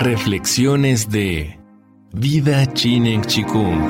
[0.00, 1.58] Reflexiones de
[2.12, 3.80] Vida Chinen Chikung.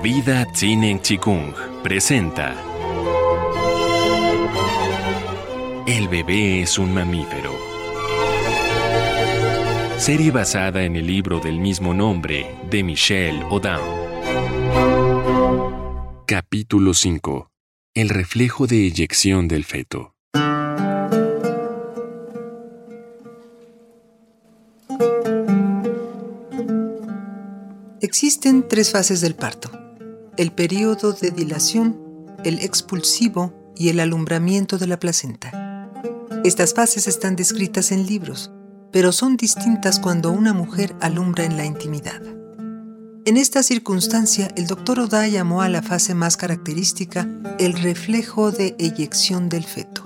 [0.00, 2.54] Vida Chinen Chikung presenta
[5.86, 7.52] El bebé es un mamífero.
[9.98, 13.80] Serie basada en el libro del mismo nombre de Michelle Odin.
[16.26, 17.53] Capítulo 5
[17.96, 20.16] el reflejo de eyección del feto.
[28.00, 29.70] Existen tres fases del parto.
[30.36, 31.96] El periodo de dilación,
[32.42, 35.88] el expulsivo y el alumbramiento de la placenta.
[36.42, 38.50] Estas fases están descritas en libros,
[38.90, 42.43] pero son distintas cuando una mujer alumbra en la intimidad.
[43.26, 47.26] En esta circunstancia, el doctor Oda llamó a la fase más característica
[47.58, 50.04] el reflejo de eyección del feto.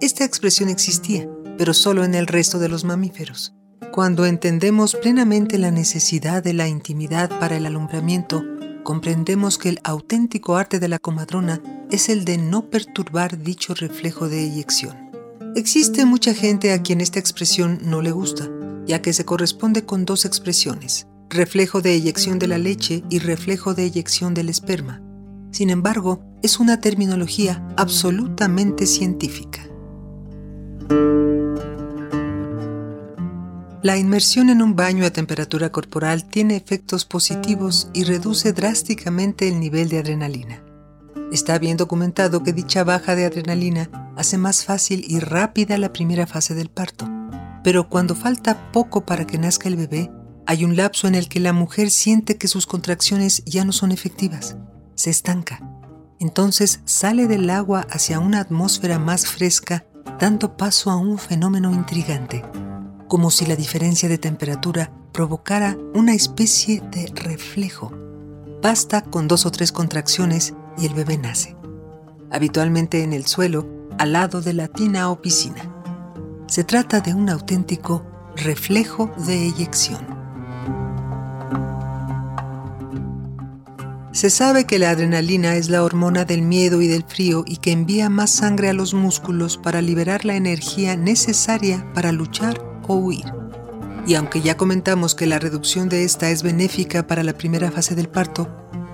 [0.00, 3.54] Esta expresión existía, pero solo en el resto de los mamíferos.
[3.92, 8.42] Cuando entendemos plenamente la necesidad de la intimidad para el alumbramiento,
[8.82, 14.30] comprendemos que el auténtico arte de la comadrona es el de no perturbar dicho reflejo
[14.30, 14.96] de eyección.
[15.54, 18.48] Existe mucha gente a quien esta expresión no le gusta,
[18.86, 23.74] ya que se corresponde con dos expresiones, reflejo de eyección de la leche y reflejo
[23.74, 25.02] de eyección del esperma.
[25.50, 29.68] Sin embargo, es una terminología absolutamente científica.
[33.82, 39.60] La inmersión en un baño a temperatura corporal tiene efectos positivos y reduce drásticamente el
[39.60, 40.64] nivel de adrenalina.
[41.32, 46.26] Está bien documentado que dicha baja de adrenalina hace más fácil y rápida la primera
[46.26, 47.08] fase del parto,
[47.62, 50.10] pero cuando falta poco para que nazca el bebé,
[50.48, 53.92] hay un lapso en el que la mujer siente que sus contracciones ya no son
[53.92, 54.56] efectivas,
[54.94, 55.60] se estanca.
[56.20, 59.84] Entonces sale del agua hacia una atmósfera más fresca,
[60.18, 62.42] dando paso a un fenómeno intrigante,
[63.08, 67.92] como si la diferencia de temperatura provocara una especie de reflejo.
[68.62, 71.56] Basta con dos o tres contracciones y el bebé nace,
[72.30, 73.68] habitualmente en el suelo,
[73.98, 75.70] al lado de la tina o piscina.
[76.46, 78.02] Se trata de un auténtico
[78.34, 80.17] reflejo de eyección.
[84.12, 87.72] Se sabe que la adrenalina es la hormona del miedo y del frío y que
[87.72, 93.26] envía más sangre a los músculos para liberar la energía necesaria para luchar o huir.
[94.06, 97.94] Y aunque ya comentamos que la reducción de esta es benéfica para la primera fase
[97.94, 98.48] del parto,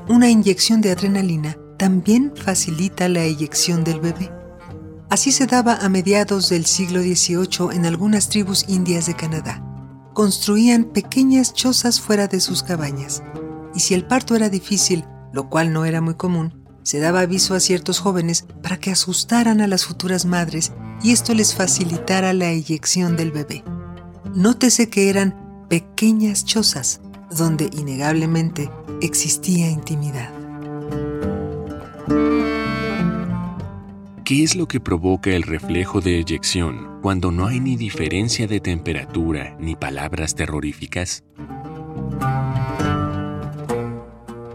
[0.08, 4.32] una inyección de adrenalina también facilita la eyección del bebé.
[5.10, 9.62] Así se daba a mediados del siglo XVIII en algunas tribus indias de Canadá.
[10.12, 13.22] Construían pequeñas chozas fuera de sus cabañas,
[13.74, 15.04] y si el parto era difícil
[15.34, 16.54] lo cual no era muy común,
[16.84, 21.34] se daba aviso a ciertos jóvenes para que asustaran a las futuras madres y esto
[21.34, 23.64] les facilitara la eyección del bebé.
[24.34, 27.00] Nótese que eran pequeñas chozas
[27.36, 28.70] donde innegablemente
[29.02, 30.30] existía intimidad.
[34.24, 38.60] ¿Qué es lo que provoca el reflejo de eyección cuando no hay ni diferencia de
[38.60, 41.24] temperatura ni palabras terroríficas?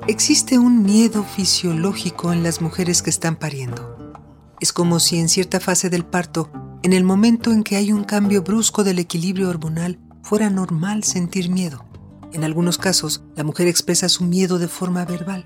[0.10, 4.12] Existe un miedo fisiológico en las mujeres que están pariendo.
[4.60, 6.50] Es como si en cierta fase del parto,
[6.82, 11.52] en el momento en que hay un cambio brusco del equilibrio hormonal, fuera normal sentir
[11.52, 11.86] miedo.
[12.34, 15.46] En algunos casos, la mujer expresa su miedo de forma verbal.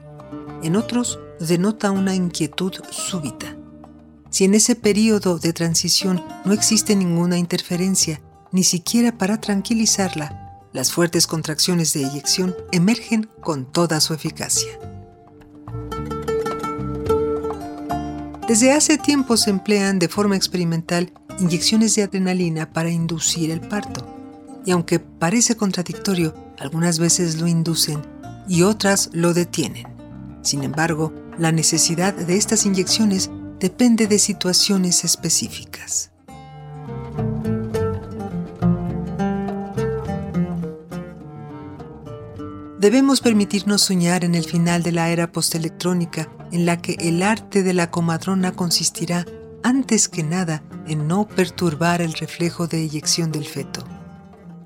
[0.64, 3.58] En otros, denota una inquietud súbita.
[4.30, 8.22] Si en ese periodo de transición no existe ninguna interferencia,
[8.54, 10.43] ni siquiera para tranquilizarla,
[10.74, 14.80] las fuertes contracciones de eyección emergen con toda su eficacia.
[18.48, 24.06] Desde hace tiempo se emplean de forma experimental inyecciones de adrenalina para inducir el parto.
[24.66, 28.02] Y aunque parece contradictorio, algunas veces lo inducen
[28.48, 29.88] y otras lo detienen.
[30.42, 36.13] Sin embargo, la necesidad de estas inyecciones depende de situaciones específicas.
[42.84, 47.64] Debemos permitirnos soñar en el final de la era postelectrónica, en la que el arte
[47.64, 49.26] de la comadrona consistirá,
[49.64, 53.86] antes que nada, en no perturbar el reflejo de eyección del feto.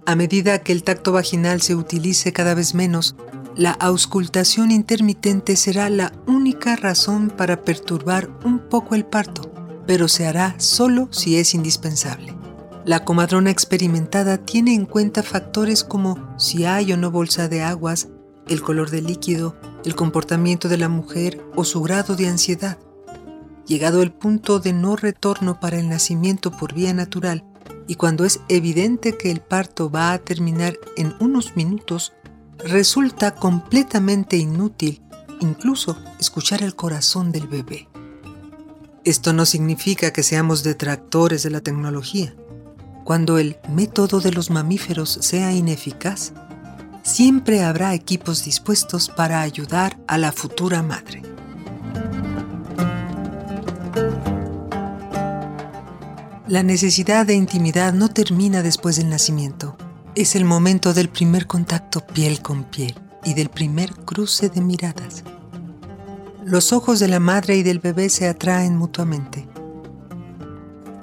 [0.07, 3.15] A medida que el tacto vaginal se utilice cada vez menos,
[3.55, 9.51] la auscultación intermitente será la única razón para perturbar un poco el parto,
[9.85, 12.36] pero se hará solo si es indispensable.
[12.87, 18.07] La comadrona experimentada tiene en cuenta factores como si hay o no bolsa de aguas,
[18.47, 22.77] el color del líquido, el comportamiento de la mujer o su grado de ansiedad.
[23.65, 27.43] llegado el punto de no retorno para el nacimiento por vía natural
[27.89, 32.13] y cuando es evidente que el parto va a terminar en unos minutos,
[32.57, 35.01] resulta completamente inútil
[35.41, 37.89] incluso escuchar el corazón del bebé.
[39.03, 42.33] Esto no significa que seamos detractores de la tecnología.
[43.07, 46.33] Cuando el método de los mamíferos sea ineficaz,
[47.03, 51.21] siempre habrá equipos dispuestos para ayudar a la futura madre.
[56.49, 59.77] La necesidad de intimidad no termina después del nacimiento.
[60.13, 62.93] Es el momento del primer contacto piel con piel
[63.23, 65.23] y del primer cruce de miradas.
[66.43, 69.47] Los ojos de la madre y del bebé se atraen mutuamente.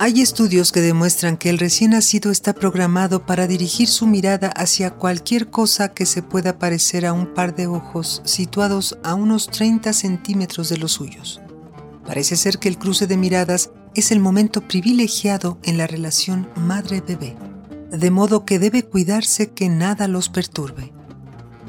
[0.05, 4.91] Hay estudios que demuestran que el recién nacido está programado para dirigir su mirada hacia
[4.91, 9.95] cualquier cosa que se pueda parecer a un par de ojos situados a unos 30
[9.95, 11.41] centímetros de los suyos.
[12.05, 17.35] Parece ser que el cruce de miradas es el momento privilegiado en la relación madre-bebé,
[17.91, 20.93] de modo que debe cuidarse que nada los perturbe.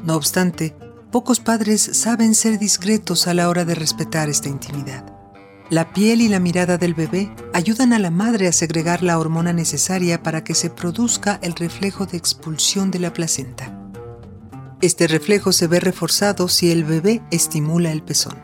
[0.04, 0.76] No obstante,
[1.10, 5.15] pocos padres saben ser discretos a la hora de respetar esta intimidad.
[5.68, 9.52] La piel y la mirada del bebé ayudan a la madre a segregar la hormona
[9.52, 13.76] necesaria para que se produzca el reflejo de expulsión de la placenta.
[14.80, 18.36] Este reflejo se ve reforzado si el bebé estimula el pezón.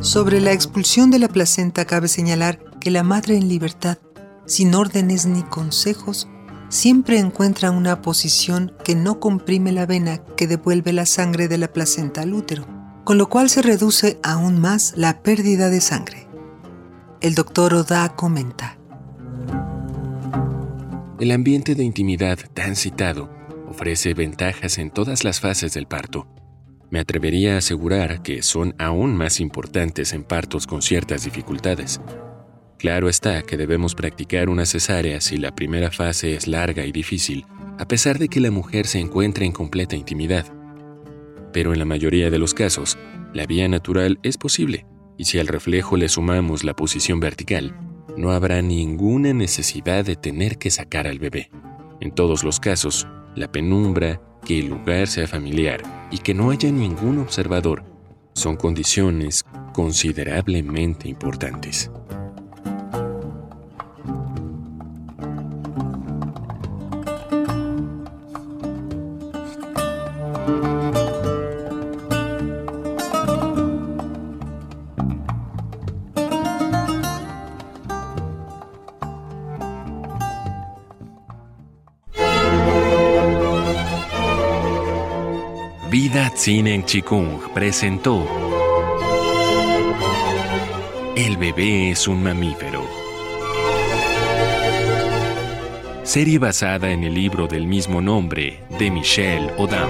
[0.00, 3.96] Sobre la expulsión de la placenta cabe señalar que la madre en libertad,
[4.44, 6.28] sin órdenes ni consejos,
[6.68, 11.72] siempre encuentra una posición que no comprime la vena que devuelve la sangre de la
[11.72, 16.28] placenta al útero con lo cual se reduce aún más la pérdida de sangre.
[17.20, 18.78] El doctor Oda comenta.
[21.18, 23.30] El ambiente de intimidad tan citado
[23.68, 26.26] ofrece ventajas en todas las fases del parto.
[26.90, 32.00] Me atrevería a asegurar que son aún más importantes en partos con ciertas dificultades.
[32.78, 37.46] Claro está que debemos practicar una cesárea si la primera fase es larga y difícil,
[37.78, 40.46] a pesar de que la mujer se encuentre en completa intimidad
[41.52, 42.98] pero en la mayoría de los casos,
[43.32, 47.74] la vía natural es posible, y si al reflejo le sumamos la posición vertical,
[48.16, 51.50] no habrá ninguna necesidad de tener que sacar al bebé.
[52.00, 56.70] En todos los casos, la penumbra, que el lugar sea familiar y que no haya
[56.70, 57.84] ningún observador
[58.34, 61.90] son condiciones considerablemente importantes.
[86.44, 88.26] Vida en Chikung presentó
[91.14, 92.84] El bebé es un mamífero.
[96.02, 99.88] Serie basada en el libro del mismo nombre de Michelle Odam.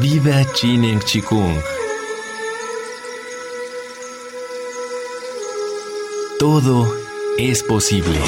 [0.00, 0.46] Vida
[0.84, 1.56] en Chikung.
[6.38, 6.88] Todo
[7.38, 8.20] es posible.